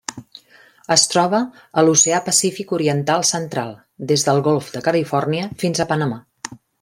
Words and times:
Es 0.95 1.01
troba 1.11 1.41
a 1.81 1.83
l'Oceà 1.85 2.21
Pacífic 2.31 2.73
oriental 2.79 3.25
central: 3.35 3.75
des 4.13 4.25
del 4.29 4.41
Golf 4.51 4.71
de 4.77 4.83
Califòrnia 4.89 5.51
fins 5.65 5.83
a 5.85 5.89
Panamà. 5.93 6.19